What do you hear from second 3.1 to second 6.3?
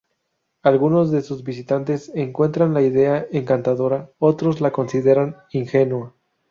encantadora, otros la consideran ingenua.